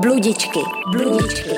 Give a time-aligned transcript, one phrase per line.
[0.00, 0.60] Bludičky,
[0.90, 1.50] bludičky.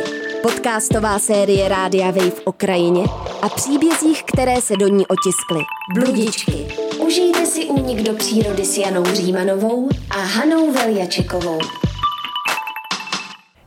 [0.42, 3.04] Podcastová série Rádia Wave o krajině
[3.42, 5.61] a příbězích, které se do ní otiskly.
[5.95, 6.68] Bludičky.
[6.99, 11.59] Užijte si únik do přírody s Janou Římanovou a Hanou Veljačekovou.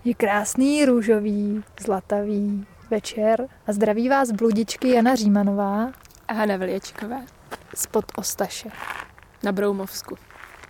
[0.05, 5.91] Je krásný, růžový, zlatavý večer a zdraví vás bludičky Jana Římanová
[6.27, 7.21] a Hana Veljačková
[7.75, 8.69] spod Ostaše
[9.43, 10.15] na Broumovsku.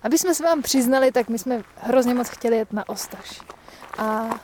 [0.03, 3.41] Aby jsme se vám přiznali, tak my jsme hrozně moc chtěli jet na Ostaš.
[3.97, 4.39] A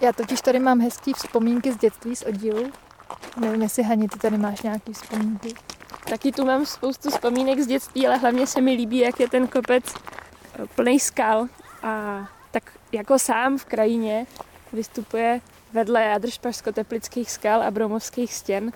[0.00, 2.72] já totiž tady mám hezký vzpomínky z dětství, z oddílu.
[3.36, 5.54] Nevím, jestli Hani, ty tady máš nějaký vzpomínky.
[6.08, 9.46] Taky tu mám spoustu vzpomínek z dětství, ale hlavně se mi líbí, jak je ten
[9.46, 11.46] kopec eh, plný skal
[11.82, 14.26] a tak jako sám v krajině
[14.72, 15.40] vystupuje
[15.72, 18.72] vedle jádršpařsko-teplických skal a bromovských stěn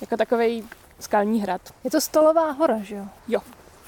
[0.00, 0.68] jako takový
[1.00, 1.60] skalní hrad.
[1.84, 3.06] Je to stolová hora, že jo?
[3.28, 3.40] Jo.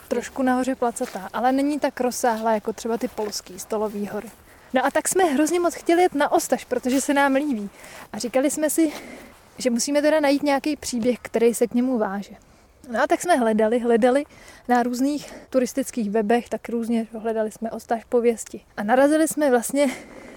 [0.08, 4.30] Trošku nahoře placatá, ale není tak rozsáhlá jako třeba ty polský stolový hory.
[4.74, 7.70] No a tak jsme hrozně moc chtěli jet na Ostaš, protože se nám líbí.
[8.12, 8.92] A říkali jsme si,
[9.58, 12.34] že musíme teda najít nějaký příběh, který se k němu váže.
[12.90, 14.24] No a tak jsme hledali, hledali
[14.68, 18.60] na různých turistických webech, tak různě hledali jsme Ostaš pověsti.
[18.76, 19.86] A narazili jsme vlastně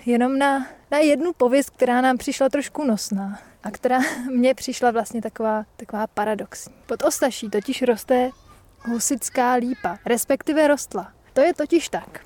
[0.05, 3.99] jenom na, na jednu pověst, která nám přišla trošku nosná a která
[4.31, 6.73] mně přišla vlastně taková, taková paradoxní.
[6.85, 8.29] Pod Ostaší totiž roste
[8.85, 11.11] husická lípa, respektive rostla.
[11.33, 12.25] To je totiž tak,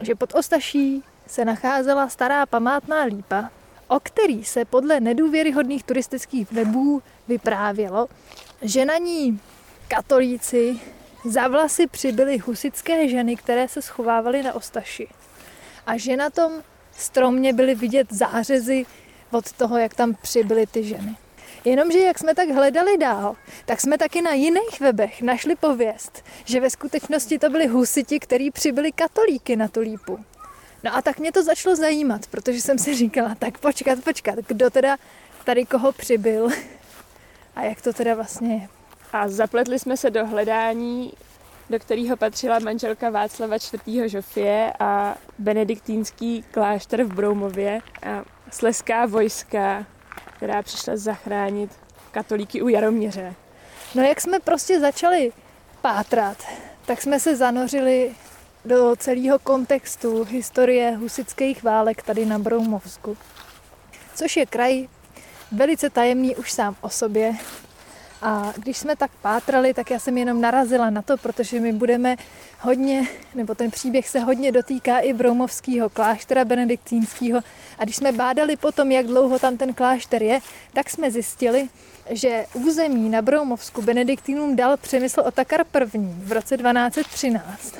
[0.00, 3.50] že pod Ostaší se nacházela stará památná lípa,
[3.88, 8.08] o který se podle nedůvěryhodných turistických webů vyprávělo,
[8.62, 9.40] že na ní
[9.88, 10.80] katolíci
[11.24, 15.08] za vlasy přibyly husické ženy, které se schovávaly na Ostaši.
[15.86, 16.52] A že na tom
[16.92, 18.86] stromě byly vidět zářezy
[19.30, 21.16] od toho, jak tam přibyly ty ženy.
[21.64, 26.60] Jenomže jak jsme tak hledali dál, tak jsme taky na jiných webech našli pověst, že
[26.60, 30.18] ve skutečnosti to byli husiti, kteří přibyli katolíky na tu lípu.
[30.86, 34.70] No a tak mě to začalo zajímat, protože jsem si říkala, tak počkat, počkat, kdo
[34.70, 34.96] teda
[35.44, 36.48] tady koho přibyl
[37.56, 38.68] a jak to teda vlastně je.
[39.12, 41.12] A zapletli jsme se do hledání,
[41.70, 44.10] do kterého patřila manželka Václava IV.
[44.10, 49.86] Žofie a benediktínský klášter v Broumově a sleská vojska,
[50.36, 51.70] která přišla zachránit
[52.10, 53.34] katolíky u Jaroměře.
[53.94, 55.32] No jak jsme prostě začali
[55.82, 56.44] pátrat,
[56.84, 58.14] tak jsme se zanořili
[58.66, 63.16] do celého kontextu historie husických válek tady na Broumovsku.
[64.14, 64.88] Což je kraj
[65.52, 67.34] velice tajemný už sám o sobě.
[68.22, 72.16] A když jsme tak pátrali, tak já jsem jenom narazila na to, protože my budeme
[72.60, 77.40] hodně, nebo ten příběh se hodně dotýká i Broumovského kláštera benediktínského.
[77.78, 80.38] A když jsme bádali potom, jak dlouho tam ten klášter je,
[80.72, 81.68] tak jsme zjistili,
[82.10, 85.98] že území na Broumovsku benediktínům dal přemysl Otakar I.
[86.18, 87.74] v roce 1213.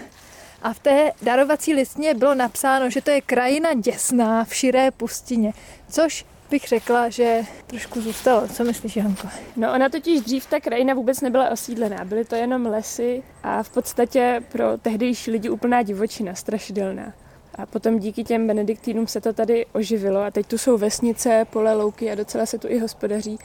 [0.66, 5.52] A v té darovací listně bylo napsáno, že to je krajina děsná v širé pustině,
[5.88, 8.48] což bych řekla, že trošku zůstalo.
[8.48, 9.28] Co myslíš, Janko?
[9.56, 12.04] No ona totiž dřív ta krajina vůbec nebyla osídlená.
[12.04, 17.12] Byly to jenom lesy a v podstatě pro tehdejší lidi úplná divočina, strašidelná.
[17.54, 21.74] A potom díky těm benediktínům se to tady oživilo a teď tu jsou vesnice, pole,
[21.74, 23.38] louky a docela se tu i hospodaří.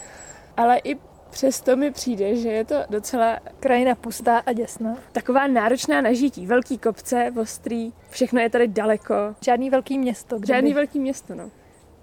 [0.58, 0.98] Ale i
[1.31, 4.97] Přesto mi přijde, že je to docela krajina pustá a děsná.
[5.12, 6.47] Taková náročná na žití.
[6.47, 9.16] Velký kopce, ostrý, všechno je tady daleko.
[9.42, 10.40] Žádný velký město.
[10.47, 10.75] Žádný by...
[10.75, 11.50] velký město, no.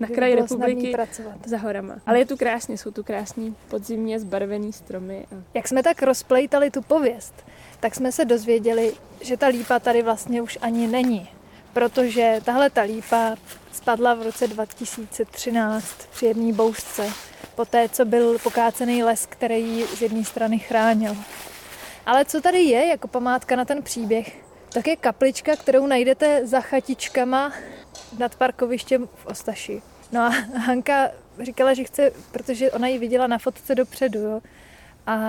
[0.00, 1.34] Na kraji republiky pracovat.
[1.46, 1.96] za horama.
[2.06, 5.26] Ale je tu krásně, jsou tu krásní podzimně zbarvený stromy.
[5.32, 5.42] A...
[5.54, 7.34] Jak jsme tak rozplejtali tu pověst,
[7.80, 11.28] tak jsme se dozvěděli, že ta lípa tady vlastně už ani není.
[11.72, 13.36] Protože tahle ta lípa
[13.72, 17.12] spadla v roce 2013 při jedné bouřce
[17.54, 21.16] po té, co byl pokácený les, který ji z jedné strany chránil.
[22.06, 26.60] Ale co tady je jako památka na ten příběh, tak je kaplička, kterou najdete za
[26.60, 27.52] chatičkama
[28.18, 29.82] nad parkovištěm v Ostaši.
[30.12, 30.28] No a
[30.58, 31.08] Hanka
[31.42, 34.40] říkala, že chce, protože ona ji viděla na fotce dopředu, jo,
[35.08, 35.20] a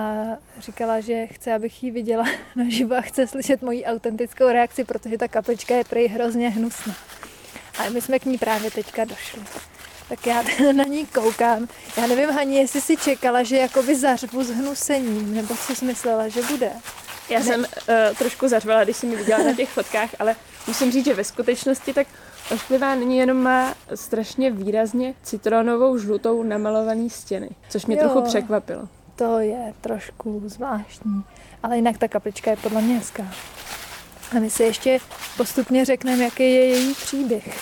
[0.58, 2.24] říkala, že chce, abych ji viděla
[2.56, 6.94] naživo a chce slyšet moji autentickou reakci, protože ta kaplička je prej hrozně hnusná.
[7.78, 9.42] A my jsme k ní právě teďka došli
[10.10, 10.42] tak já
[10.72, 11.68] na ní koukám.
[11.96, 16.28] Já nevím, Hani, jestli si čekala, že jakoby zařvu s hnusením, nebo co jsi myslela,
[16.28, 16.70] že bude?
[17.30, 17.44] Já ne.
[17.44, 17.66] jsem uh,
[18.18, 20.36] trošku zařvala, když jsem ji viděla na těch fotkách, ale
[20.66, 22.06] musím říct, že ve skutečnosti tak
[22.54, 28.88] ošklivá není jenom má strašně výrazně citronovou žlutou namalovaný stěny, což mě jo, trochu překvapilo.
[29.20, 31.24] To je trošku zvláštní,
[31.62, 33.34] ale jinak ta kaplička je podle mě hezká.
[34.36, 34.98] A my si ještě
[35.36, 37.58] postupně řekneme, jaký je její příběh.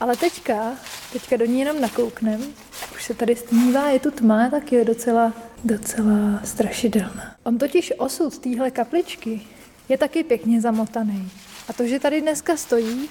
[0.00, 0.72] Ale teďka,
[1.12, 2.42] teďka do ní jenom nakouknem.
[2.94, 5.32] Už se tady stmívá, je tu tma, tak je docela,
[5.64, 7.36] docela strašidelná.
[7.44, 9.40] On totiž osud téhle kapličky
[9.88, 11.30] je taky pěkně zamotaný.
[11.68, 13.08] A to, že tady dneska stojí,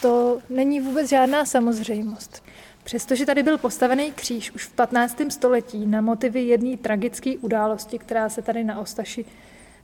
[0.00, 2.42] to není vůbec žádná samozřejmost.
[2.84, 5.16] Přestože tady byl postavený kříž už v 15.
[5.28, 9.24] století na motivy jedné tragické události, která se tady na Ostaši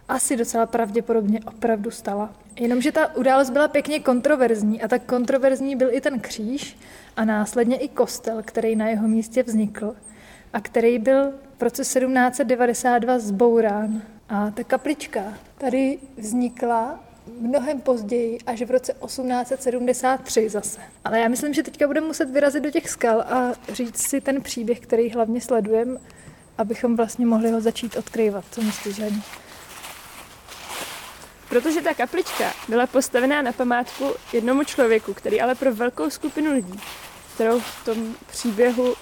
[0.08, 2.32] asi docela pravděpodobně opravdu stala.
[2.56, 6.76] Jenomže ta událost byla pěkně kontroverzní a tak kontroverzní byl i ten kříž
[7.16, 9.94] a následně i kostel, který na jeho místě vznikl
[10.52, 14.02] a který byl v roce 1792 zbourán.
[14.28, 17.04] A ta kaplička tady vznikla
[17.40, 20.80] mnohem později, až v roce 1873 zase.
[21.04, 24.42] Ale já myslím, že teďka budeme muset vyrazit do těch skal a říct si ten
[24.42, 26.00] příběh, který hlavně sledujeme,
[26.58, 28.44] abychom vlastně mohli ho začít odkryvat.
[28.50, 29.22] Co myslíš, Hani?
[31.48, 36.80] Protože ta kaplička byla postavená na památku jednomu člověku, který ale pro velkou skupinu lidí,
[37.34, 38.94] kterou v tom příběhu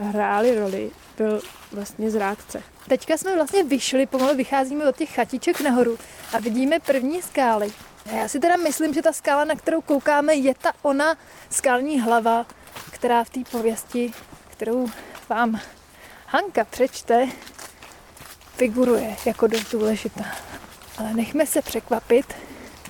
[0.00, 1.40] hráli roli, byl
[1.72, 2.62] vlastně zrádce.
[2.88, 5.98] Teďka jsme vlastně vyšli, pomalu vycházíme od těch chatiček nahoru
[6.32, 7.72] a vidíme první skály.
[8.12, 11.16] Já si teda myslím, že ta skála, na kterou koukáme, je ta ona
[11.50, 12.46] skalní hlava,
[12.90, 14.12] která v té pověsti,
[14.50, 14.88] kterou
[15.28, 15.60] vám
[16.26, 17.28] Hanka přečte,
[18.56, 20.24] figuruje jako dost důležitá.
[20.98, 22.34] Ale nechme se překvapit,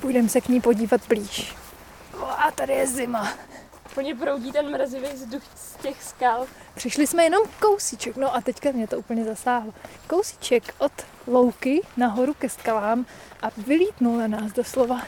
[0.00, 1.54] půjdeme se k ní podívat blíž.
[2.36, 3.32] A tady je zima.
[3.94, 6.46] Po ně proudí ten mrazivý vzduch z těch skal.
[6.74, 9.74] Přišli jsme jenom kousíček, no a teďka mě to úplně zasáhlo.
[10.06, 10.92] Kousíček od
[11.26, 13.06] louky nahoru ke skalám
[13.42, 15.02] a vylítnul na nás doslova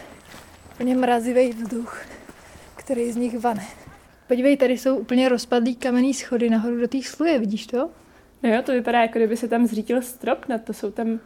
[0.74, 2.00] úplně mrazivý vzduch,
[2.76, 3.66] který z nich vane.
[4.28, 7.90] Podívej, tady jsou úplně rozpadlý kamenný schody nahoru do té sluje, vidíš to?
[8.42, 11.20] No jo, to vypadá, jako kdyby se tam zřítil strop, na to jsou tam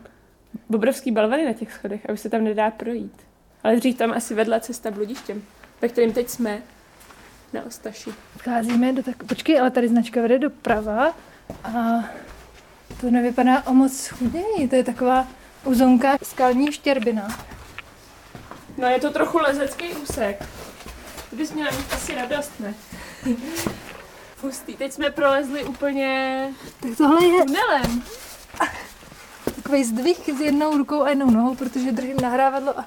[0.75, 3.23] obrovský balvany na těch schodech a už se tam nedá projít.
[3.63, 5.43] Ale dřív tam asi vedla cesta bludištěm,
[5.83, 6.63] ve kterým teď jsme,
[7.57, 8.11] na Ostaši.
[8.37, 9.25] Vcházíme do tak...
[9.25, 11.15] Počkej, ale tady značka vede doprava
[11.65, 11.71] a
[13.01, 14.69] to nevypadá o moc chudněji.
[14.69, 15.27] To je taková
[15.65, 17.29] uzonka skalní štěrbina.
[18.79, 20.45] No je to trochu lezecký úsek.
[21.31, 22.75] Ty bys měla mít asi radost, ne?
[24.43, 26.49] Hustý, teď jsme prolezli úplně
[26.81, 28.03] Tak tohle je tunelem.
[29.57, 32.87] takový zdvih s jednou rukou a jednou nohou, protože držím nahrávadlo a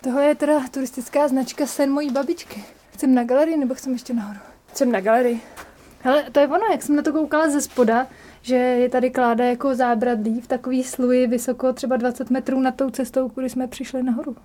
[0.00, 2.64] tohle je teda turistická značka sen mojí babičky.
[3.00, 4.38] Chcem na galerii nebo chcem ještě nahoru?
[4.74, 5.40] Jsem na galerii.
[6.04, 8.06] Ale to je ono, jak jsem na to koukala ze spoda,
[8.42, 12.90] že je tady kláda jako zábradlí v takový sluji vysoko třeba 20 metrů nad tou
[12.90, 14.36] cestou, kudy jsme přišli nahoru.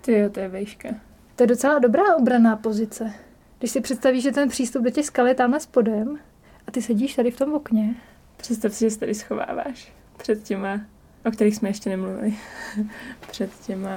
[0.00, 0.88] Ty jo, to je vejška.
[1.36, 3.12] To je docela dobrá obraná pozice.
[3.58, 6.18] Když si představíš, že ten přístup do těch skal je tamhle spodem
[6.66, 7.94] a ty sedíš tady v tom okně.
[8.36, 10.80] Představ si, že se tady schováváš před těma,
[11.24, 12.34] o kterých jsme ještě nemluvili,
[13.30, 13.90] před těma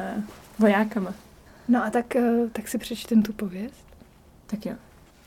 [0.59, 1.13] vojákama.
[1.67, 3.90] No a tak, eh, tak si přečtem tu pověst.
[4.51, 4.73] Tak jo.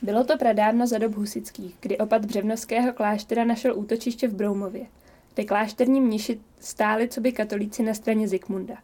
[0.03, 4.87] Bylo to pradávno za dob husických, kdy opat Břevnovského kláštera našel útočiště v Broumově,
[5.35, 8.75] kde klášterní mniši stáli co by katolíci na straně Zikmunda.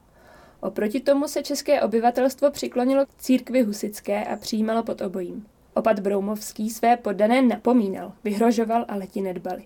[0.61, 5.47] Oproti tomu se české obyvatelstvo přiklonilo k církvi husické a přijímalo pod obojím.
[5.75, 9.65] Opat Broumovský své poddané napomínal, vyhrožoval, ale ti nedbali.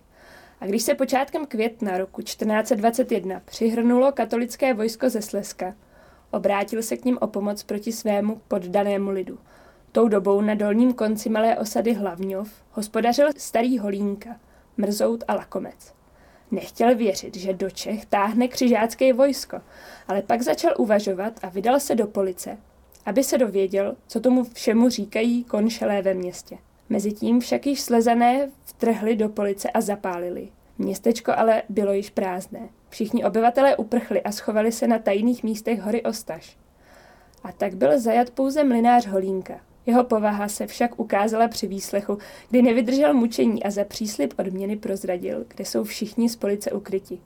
[0.60, 5.74] A když se počátkem května roku 1421 přihrnulo katolické vojsko ze Slezska,
[6.30, 9.38] obrátil se k ním o pomoc proti svému poddanému lidu.
[9.94, 14.40] Tou dobou na dolním konci malé osady Hlavňov hospodařil starý Holínka,
[14.76, 15.94] Mrzout a Lakomec.
[16.50, 19.60] Nechtěl věřit, že do Čech táhne křižácké vojsko,
[20.08, 22.58] ale pak začal uvažovat a vydal se do police,
[23.06, 26.58] aby se dověděl, co tomu všemu říkají konšelé ve městě.
[26.88, 30.48] Mezitím však již slezané vtrhli do police a zapálili.
[30.78, 32.68] Městečko ale bylo již prázdné.
[32.88, 36.58] Všichni obyvatelé uprchli a schovali se na tajných místech hory Ostaš.
[37.44, 39.60] A tak byl zajat pouze mlinář Holínka.
[39.86, 42.18] Jeho povaha se však ukázala při výslechu,
[42.50, 47.18] kdy nevydržel mučení a za příslip odměny prozradil, kde jsou všichni z police ukryti.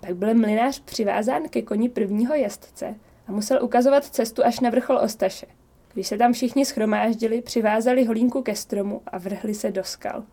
[0.00, 2.94] Pak byl mlinář přivázán ke koni prvního jezdce
[3.28, 5.46] a musel ukazovat cestu až na vrchol Ostaše.
[5.94, 10.24] Když se tam všichni schromáždili, přivázali holínku ke stromu a vrhli se do skal.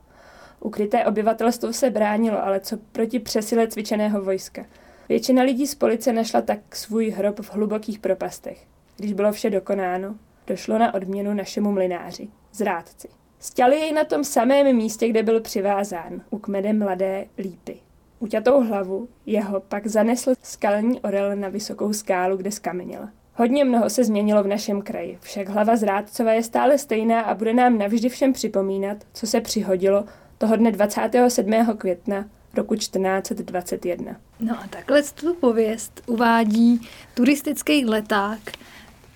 [0.59, 4.65] Ukryté obyvatelstvo se bránilo, ale co proti přesile cvičeného vojska.
[5.09, 8.67] Většina lidí z police našla tak svůj hrob v hlubokých propastech.
[8.97, 10.15] Když bylo vše dokonáno,
[10.47, 13.07] došlo na odměnu našemu mlináři, zrádci.
[13.39, 17.79] Stěli jej na tom samém místě, kde byl přivázán, u kmene mladé lípy.
[18.19, 23.07] Uťatou hlavu jeho pak zanesl skalní orel na vysokou skálu, kde skameněl.
[23.35, 27.53] Hodně mnoho se změnilo v našem kraji, však hlava zrádcova je stále stejná a bude
[27.53, 30.05] nám navždy všem připomínat, co se přihodilo
[30.37, 31.77] toho dne 27.
[31.77, 34.15] května roku 1421.
[34.39, 38.39] No a takhle tu pověst uvádí turistický leták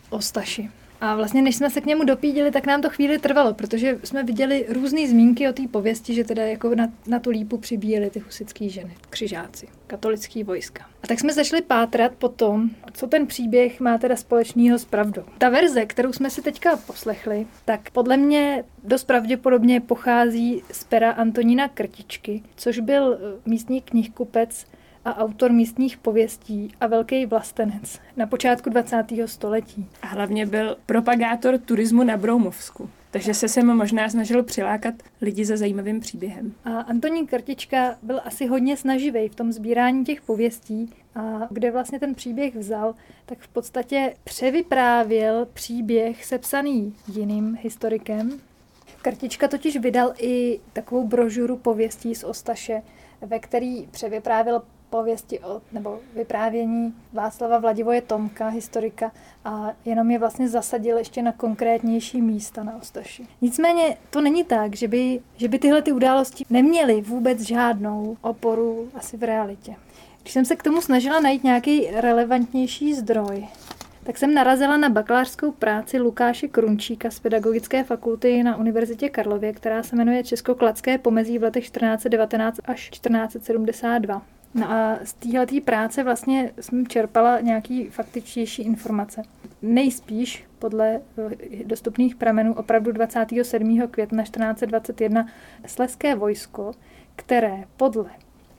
[0.09, 0.71] Ostaši.
[1.05, 4.23] A vlastně, než jsme se k němu dopídili, tak nám to chvíli trvalo, protože jsme
[4.23, 8.19] viděli různé zmínky o té pověsti, že teda jako na, na tu lípu přibíjeli ty
[8.19, 10.85] husické ženy, křižáci, katolický vojska.
[11.03, 15.23] A tak jsme začali pátrat po tom, co ten příběh má teda společného s pravdou.
[15.37, 21.11] Ta verze, kterou jsme si teďka poslechli, tak podle mě dost pravděpodobně pochází z pera
[21.11, 24.65] Antonína Krtičky, což byl eh, místní knihkupec
[25.05, 29.03] a autor místních pověstí a velký vlastenec na počátku 20.
[29.25, 29.87] století.
[30.01, 32.89] A hlavně byl propagátor turismu na Broumovsku.
[33.11, 36.53] Takže se sem možná snažil přilákat lidi za zajímavým příběhem.
[36.65, 41.99] A Antonín Krtička byl asi hodně snaživý v tom sbírání těch pověstí a kde vlastně
[41.99, 42.95] ten příběh vzal,
[43.25, 48.39] tak v podstatě převyprávěl příběh sepsaný jiným historikem.
[49.01, 52.81] Krtička totiž vydal i takovou brožuru pověstí z Ostaše,
[53.21, 59.11] ve který převyprávěl pověsti o, nebo vyprávění Václava Vladivoje Tomka, historika,
[59.45, 63.27] a jenom je vlastně zasadil ještě na konkrétnější místa na Ostaši.
[63.41, 68.89] Nicméně to není tak, že by, že by tyhle ty události neměly vůbec žádnou oporu
[68.95, 69.75] asi v realitě.
[70.21, 73.47] Když jsem se k tomu snažila najít nějaký relevantnější zdroj,
[74.03, 79.83] tak jsem narazila na bakalářskou práci Lukáše Krunčíka z Pedagogické fakulty na Univerzitě Karlově, která
[79.83, 84.21] se jmenuje Česko-Kladské pomezí v letech 1419 až 1472.
[84.55, 89.21] No a z téhle práce vlastně jsem čerpala nějaký faktičtější informace.
[89.61, 93.87] Nejspíš podle eh, dostupných pramenů opravdu 27.
[93.91, 95.27] května 1421
[95.65, 96.71] Sleské vojsko,
[97.15, 98.09] které podle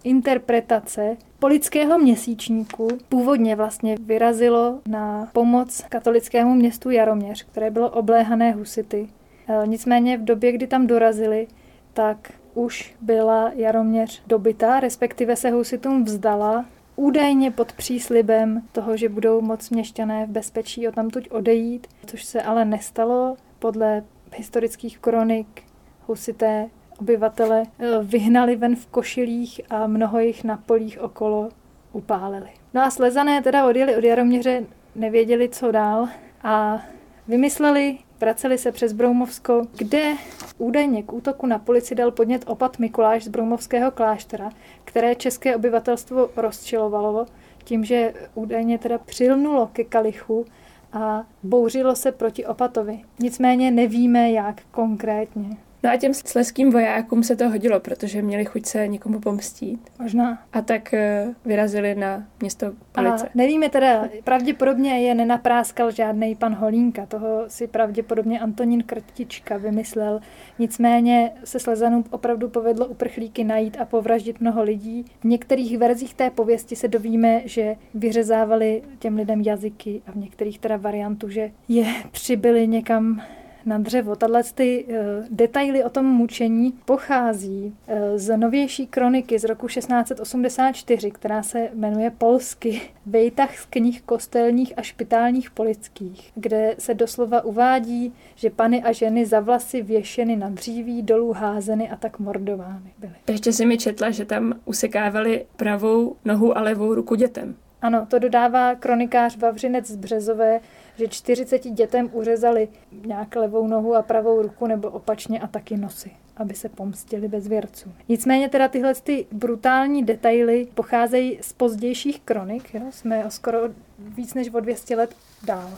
[0.04, 9.08] interpretace polického měsíčníku původně vlastně vyrazilo na pomoc katolickému městu Jaroměř, které bylo obléhané husity.
[9.48, 11.46] Eh, nicméně v době, kdy tam dorazili,
[11.92, 16.64] tak už byla Jaroměř dobytá, respektive se husitům vzdala,
[16.96, 22.42] údajně pod příslibem toho, že budou moc měšťané v bezpečí o tamtuť odejít, což se
[22.42, 23.36] ale nestalo.
[23.58, 24.02] Podle
[24.36, 25.62] historických kronik
[26.06, 26.68] husité
[27.00, 31.48] obyvatele eh, vyhnali ven v košilích a mnoho jich na polích okolo
[31.92, 32.50] upálili.
[32.74, 36.08] No a slezané teda odjeli od Jaroměře, nevěděli, co dál
[36.42, 36.82] a
[37.28, 40.12] vymysleli Vraceli se přes Broumovsko, kde
[40.58, 44.50] údajně k útoku na policii dal podnět opat Mikuláš z Broumovského kláštera,
[44.84, 47.26] které české obyvatelstvo rozčilovalo
[47.64, 50.44] tím, že údajně teda přilnulo ke kalichu
[50.92, 53.00] a bouřilo se proti opatovi.
[53.18, 55.56] Nicméně nevíme, jak konkrétně.
[55.82, 59.80] No a těm sleským vojákům se to hodilo, protože měli chuť se někomu pomstít.
[59.98, 60.42] Možná.
[60.52, 60.94] A tak
[61.26, 63.26] uh, vyrazili na město Police.
[63.26, 70.20] A nevíme teda, pravděpodobně je nenapráskal žádný pan Holínka, toho si pravděpodobně Antonín Krtička vymyslel.
[70.58, 75.04] Nicméně se Slezanům opravdu povedlo uprchlíky najít a povraždit mnoho lidí.
[75.20, 80.58] V některých verzích té pověsti se dovíme, že vyřezávali těm lidem jazyky a v některých
[80.58, 83.22] teda variantu, že je přibyli někam
[83.66, 84.16] na dřevo.
[84.16, 84.94] Tahle ty uh,
[85.30, 92.10] detaily o tom mučení pochází uh, z novější kroniky z roku 1684, která se jmenuje
[92.10, 92.80] Polsky.
[93.06, 99.26] Vejtah z knih kostelních a špitálních polických, kde se doslova uvádí, že pany a ženy
[99.26, 103.12] za vlasy věšeny na dříví, dolů házeny a tak mordovány byly.
[103.28, 107.54] Ještě si mi četla, že tam usekávali pravou nohu a levou ruku dětem.
[107.82, 110.60] Ano, to dodává kronikář Vavřinec z Březové,
[110.98, 112.68] že 40 dětem uřezali
[113.06, 117.46] nějak levou nohu a pravou ruku nebo opačně a taky nosy aby se pomstili bez
[117.46, 117.92] věrců.
[118.08, 122.82] Nicméně teda tyhle ty brutální detaily pocházejí z pozdějších kronik, jo?
[122.90, 123.58] jsme o skoro
[123.98, 125.70] víc než o 200 let dál.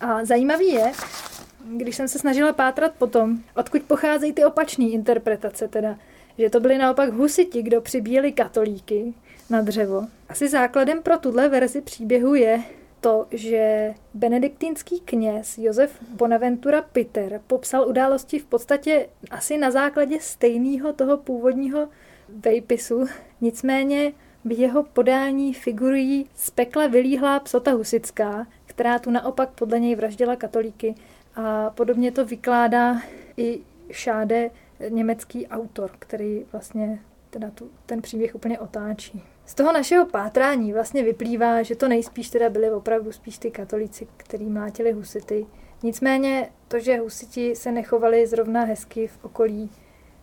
[0.00, 0.92] A zajímavý je,
[1.76, 5.98] když jsem se snažila pátrat potom, odkud pocházejí ty opačné interpretace, teda,
[6.38, 9.14] že to byli naopak husiti, kdo přibíjeli katolíky
[9.50, 10.06] na dřevo.
[10.28, 12.62] Asi základem pro tuhle verzi příběhu je,
[13.00, 20.92] to, že benediktínský kněz Josef Bonaventura Peter popsal události v podstatě asi na základě stejného
[20.92, 21.88] toho původního
[22.28, 23.06] vejpisu,
[23.40, 24.12] nicméně
[24.44, 30.36] v jeho podání figurují z pekla vylíhlá psota husická, která tu naopak podle něj vraždila
[30.36, 30.94] katolíky
[31.34, 33.00] a podobně to vykládá
[33.36, 33.60] i
[33.90, 34.50] Šáde,
[34.88, 37.00] německý autor, který vlastně
[37.38, 39.22] teda tu, ten příběh úplně otáčí.
[39.46, 44.06] Z toho našeho pátrání vlastně vyplývá, že to nejspíš teda byli opravdu spíš ty katolíci,
[44.16, 45.46] kteří mlátili husity.
[45.82, 49.70] Nicméně to, že husiti se nechovali zrovna hezky v okolí,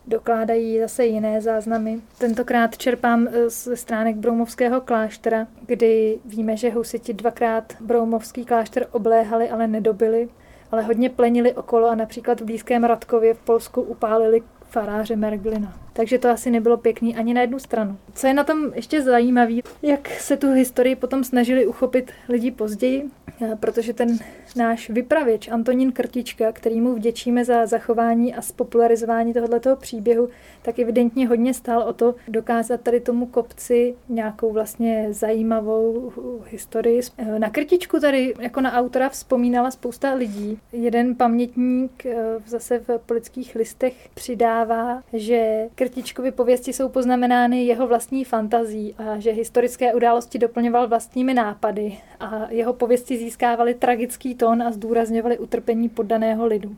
[0.08, 2.02] dokládají zase jiné záznamy.
[2.18, 9.50] Tentokrát čerpám eh, ze stránek Broumovského kláštera, kdy víme, že husiti dvakrát Broumovský klášter obléhali,
[9.50, 10.30] ale nedobili,
[10.72, 14.42] ale hodně plenili okolo a například v blízkém Radkově v Polsku upálili
[14.74, 15.84] faráře Merglina.
[15.94, 17.98] Takže to asi nebylo pěkný ani na jednu stranu.
[18.14, 23.04] Co je na tom ještě zajímavé, jak se tu historii potom snažili uchopit lidi později,
[23.42, 24.18] eh, protože ten
[24.56, 30.30] náš vypravěč Antonín Krtička, který mu vděčíme za zachování a spopularizování tohoto příběhu,
[30.62, 36.12] tak evidentně hodně stál o to dokázat tady tomu kopci nějakou vlastně zajímavou
[36.48, 37.02] historii.
[37.18, 40.60] Eh, na Krtičku tady jako na autora vzpomínala spousta lidí.
[40.72, 42.16] Jeden pamětník eh,
[42.48, 49.32] zase v politických listech přidává, že Krtičkovy pověsti jsou poznamenány jeho vlastní fantazí a že
[49.32, 56.46] historické události doplňoval vlastními nápady a jeho pověsti získávaly tragický tón a zdůrazňovaly utrpení poddaného
[56.46, 56.76] lidu.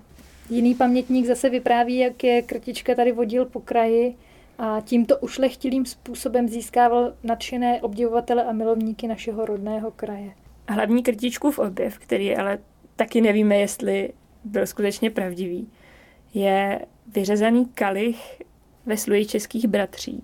[0.50, 4.16] Jiný pamětník zase vypráví, jak je Krtička tady vodil po kraji
[4.58, 10.32] a tímto ušlechtilým způsobem získával nadšené obdivovatele a milovníky našeho rodného kraje.
[10.70, 12.58] Hlavní Krtičkův objev, který ale
[12.96, 15.70] taky nevíme, jestli byl skutečně pravdivý,
[16.34, 18.42] je vyřezaný kalich
[18.86, 20.24] ve sluji českých bratří.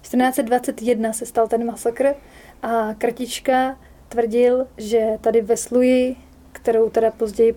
[0.00, 2.14] 1421 se stal ten masakr
[2.62, 3.78] a Krtička
[4.08, 6.16] tvrdil, že tady ve sluji,
[6.52, 7.54] kterou teda později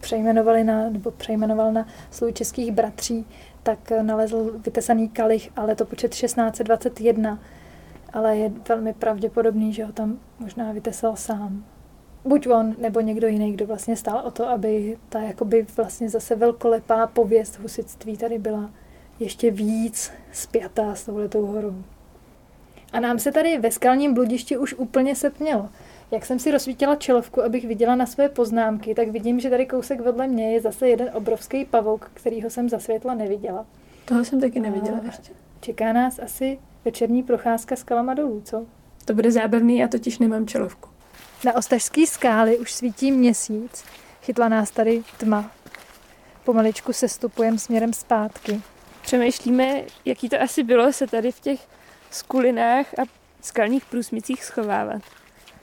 [0.00, 3.26] přejmenovali na, nebo přejmenoval na sluji českých bratří,
[3.62, 7.38] tak nalezl vytesaný kalich, ale to počet 1621.
[8.12, 11.64] Ale je velmi pravděpodobný, že ho tam možná vytesal sám.
[12.24, 16.36] Buď on, nebo někdo jiný, kdo vlastně stál o to, aby ta jakoby vlastně zase
[16.36, 18.70] velkolepá pověst husitství tady byla
[19.22, 21.74] ještě víc spjatá s touhletou horou.
[22.92, 25.68] A nám se tady ve skalním bludišti už úplně setmělo.
[26.10, 30.00] Jak jsem si rozsvítila čelovku, abych viděla na své poznámky, tak vidím, že tady kousek
[30.00, 33.66] vedle mě je zase jeden obrovský pavouk, kterýho jsem za světla neviděla.
[34.04, 35.32] Toho jsem taky neviděla a ještě.
[35.60, 38.66] Čeká nás asi večerní procházka skalama dolů, co?
[39.04, 40.88] To bude zábavný, já totiž nemám čelovku.
[41.44, 43.84] Na ostažské skály už svítí měsíc.
[44.22, 45.50] Chytla nás tady tma.
[46.44, 48.60] Pomaličku se stupujeme směrem zpátky.
[49.02, 51.68] Přemýšlíme, jaký to asi bylo se tady v těch
[52.10, 53.02] skulinách a
[53.40, 55.02] skalních průsmicích schovávat.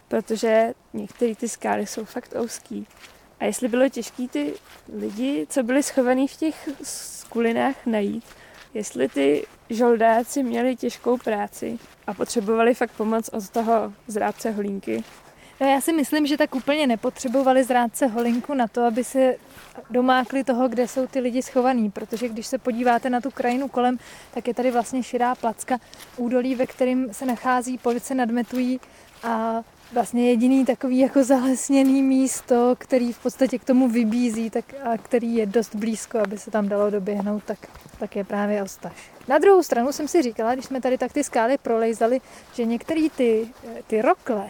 [0.08, 2.88] Protože některé ty skály jsou fakt ouský.
[3.40, 4.54] A jestli bylo těžké ty
[5.00, 8.24] lidi, co byli schovaní v těch skulinách najít,
[8.74, 15.04] jestli ty žoldáci měli těžkou práci a potřebovali fakt pomoc od toho zrádce holínky,
[15.62, 19.36] No já si myslím, že tak úplně nepotřebovali zrádce holinku na to, aby se
[19.90, 23.98] domákli toho, kde jsou ty lidi schovaní, protože když se podíváte na tu krajinu kolem,
[24.34, 25.78] tak je tady vlastně širá placka
[26.18, 28.80] údolí, ve kterým se nachází police nad Metují
[29.24, 34.98] a vlastně jediný takový jako zalesněný místo, který v podstatě k tomu vybízí tak a
[34.98, 37.60] který je dost blízko, aby se tam dalo doběhnout, tak,
[38.00, 38.94] tak je právě Ostaž.
[39.28, 42.22] Na druhou stranu jsem si říkala, když jsme tady tak ty skály prolejzali,
[42.54, 43.50] že některé ty,
[43.88, 44.50] ty rokle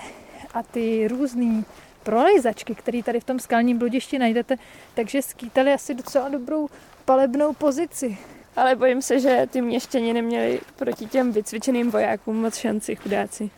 [0.54, 1.64] a ty různé
[2.04, 4.56] prolejzačky, které tady v tom skalním bludišti najdete,
[4.94, 6.70] takže skýtali asi docela dobrou
[7.06, 8.18] palebnou pozici.
[8.56, 13.50] Ale bojím se, že ty měštěni neměli proti těm vycvičeným vojákům moc šanci, chudáci.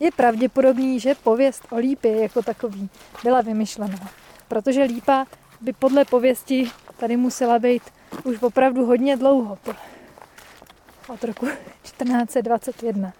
[0.00, 2.88] Je pravděpodobný, že pověst o lípě jako takový
[3.22, 4.10] byla vymyšlená,
[4.48, 5.26] protože lípa
[5.60, 7.82] by podle pověsti tady musela být
[8.24, 9.58] už opravdu hodně dlouho,
[11.08, 11.46] od roku
[11.82, 13.12] 1421.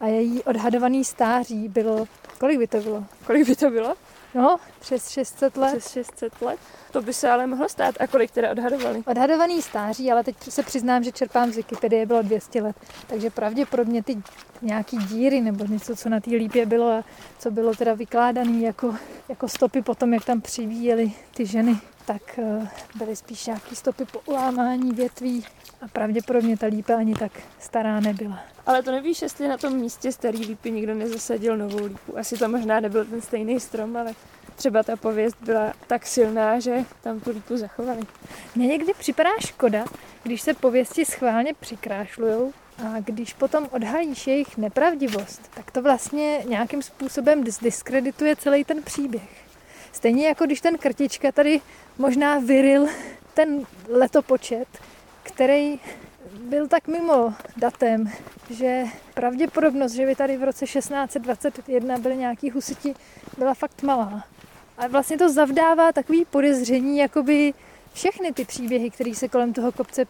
[0.00, 2.06] A její odhadovaný stáří bylo,
[2.44, 3.04] kolik by to bylo?
[3.26, 3.94] Kolik by to bylo?
[4.34, 5.78] No, přes 600 let.
[5.78, 6.60] Přes 600 let?
[6.92, 7.94] To by se ale mohlo stát.
[8.00, 9.02] A kolik teda odhadovali?
[9.06, 12.76] Odhadovaný stáří, ale teď se přiznám, že čerpám z Wikipedie, bylo 200 let.
[13.06, 14.22] Takže pravděpodobně ty
[14.62, 17.04] nějaký díry nebo něco, co na té lípě bylo a
[17.38, 18.94] co bylo teda vykládané jako,
[19.28, 24.20] jako stopy potom, jak tam přivíjeli ty ženy, tak uh, byly spíš nějaké stopy po
[24.26, 25.44] ulámání větví
[25.82, 28.38] a pravděpodobně ta lípa ani tak stará nebyla.
[28.66, 32.18] Ale to nevíš, jestli na tom místě starý lípy nikdo nezasadil novou lípu.
[32.18, 34.14] Asi to možná nebyl ten stejný strom, ale
[34.56, 38.00] třeba ta pověst byla tak silná, že tam tu lípu zachovali.
[38.54, 39.84] Mně někdy připadá škoda,
[40.22, 46.82] když se pověsti schválně přikrášlujou a když potom odhalíš jejich nepravdivost, tak to vlastně nějakým
[46.82, 49.43] způsobem zdiskredituje celý ten příběh.
[49.94, 51.60] Stejně jako když ten krtička tady
[51.98, 52.86] možná vyril
[53.34, 54.68] ten letopočet,
[55.22, 55.80] který
[56.40, 58.10] byl tak mimo datem,
[58.50, 62.94] že pravděpodobnost, že by tady v roce 1621 byly nějaký husiti,
[63.38, 64.24] byla fakt malá.
[64.78, 67.54] A vlastně to zavdává takový podezření, jakoby
[67.92, 70.04] všechny ty příběhy, které se kolem toho kopce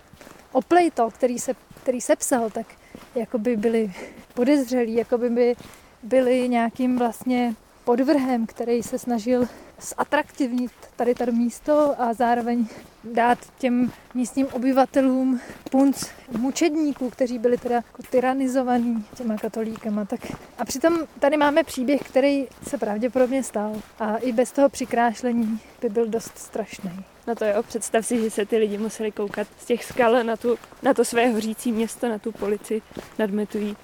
[0.52, 2.66] oplejtal, který se, který se psal, tak
[3.14, 3.92] jakoby byly
[4.34, 5.56] podezřelí, jakoby by
[6.02, 9.48] byly nějakým vlastně podvrhem, který se snažil
[9.80, 12.66] zatraktivnit tady to místo a zároveň
[13.04, 16.06] dát těm místním obyvatelům punc
[16.38, 20.04] mučedníků, kteří byli teda jako tyranizovaní těma katolíkama.
[20.04, 20.20] Tak
[20.58, 25.88] a přitom tady máme příběh, který se pravděpodobně stal a i bez toho přikrášlení by
[25.88, 27.04] byl dost strašný.
[27.26, 27.62] na to, jo.
[27.62, 31.04] Představ si, že se ty lidi museli koukat z těch skal na, tu, na to
[31.04, 32.82] své hořící město, na tu polici
[33.18, 33.76] nad Metují,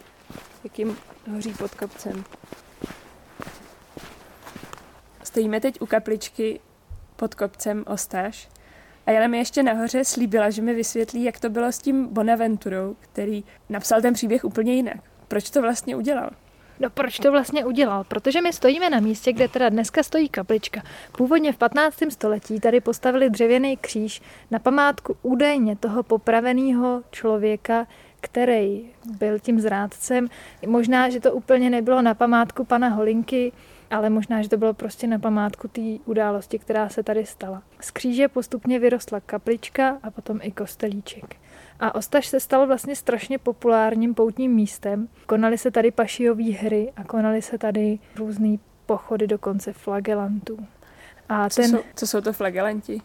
[0.65, 0.97] jak jim
[1.35, 2.25] hoří pod kopcem.
[5.31, 6.61] Stojíme teď u kapličky
[7.17, 8.49] pod kopcem Ostáš
[9.07, 12.97] a Jana mi ještě nahoře slíbila, že mi vysvětlí, jak to bylo s tím Bonaventurou,
[13.01, 14.97] který napsal ten příběh úplně jinak.
[15.29, 16.31] Proč to vlastně udělal?
[16.81, 18.05] No proč to vlastně udělal?
[18.05, 20.83] Protože my stojíme na místě, kde teda dneska stojí kaplička.
[21.13, 21.99] Původně v 15.
[22.09, 27.87] století tady postavili dřevěný kříž na památku údajně toho popraveného člověka,
[28.21, 28.85] který
[29.19, 30.29] byl tím zrádcem.
[30.67, 33.53] Možná, že to úplně nebylo na památku pana Holinky,
[33.91, 37.63] ale možná, že to bylo prostě na památku té události, která se tady stala.
[37.81, 41.37] Z kříže postupně vyrostla kaplička a potom i kostelíček.
[41.81, 45.09] A Ostaž se stal vlastně strašně populárním poutním místem.
[45.27, 48.57] Konaly se tady pašijové hry a konaly se tady různé
[48.87, 50.67] pochody, dokonce flagelantů.
[51.29, 53.03] A co, ten, jsou, co jsou to flagelanti?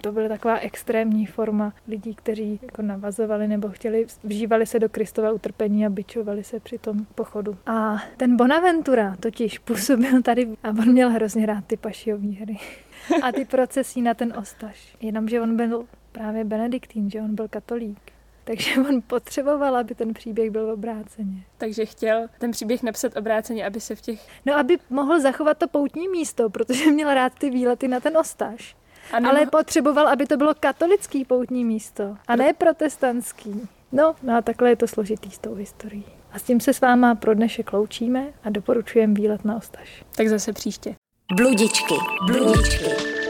[0.00, 5.32] To byla taková extrémní forma lidí, kteří jako navazovali nebo chtěli, vžívali se do Kristova
[5.32, 7.56] utrpení a byčovali se při tom pochodu.
[7.66, 12.56] A ten Bonaventura totiž působil tady a on měl hrozně rád ty pašiové hry
[13.22, 14.96] a ty procesí na ten ostaž.
[15.00, 17.98] Jenomže on byl právě benediktín, že on byl katolík.
[18.44, 21.44] Takže on potřeboval, aby ten příběh byl obráceně.
[21.58, 24.28] Takže chtěl ten příběh napsat obráceně, aby se v těch...
[24.46, 28.76] No, aby mohl zachovat to poutní místo, protože měl rád ty výlety na ten ostaž.
[29.12, 29.30] Ano.
[29.30, 33.68] Ale potřeboval, aby to bylo katolický poutní místo a ne protestantský.
[33.92, 36.04] No, no a takhle je to složitý s tou historií.
[36.32, 40.04] A s tím se s váma pro dnešek loučíme a doporučujeme výlet na Ostaž.
[40.16, 40.94] Tak zase příště.
[41.36, 41.94] Bludičky,
[42.26, 42.84] bludičky.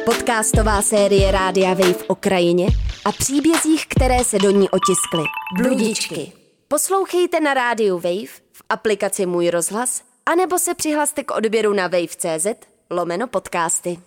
[0.04, 2.66] Podcastová série Rádia Wave o krajině
[3.04, 5.24] a příbězích, které se do ní otiskly.
[5.62, 6.32] Bludičky.
[6.68, 12.46] Poslouchejte na rádiu Wave, v aplikaci Můj rozhlas, anebo se přihlaste k odběru na wave.cz
[12.90, 13.98] lomeno podcasty.